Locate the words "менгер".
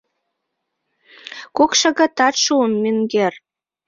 2.83-3.33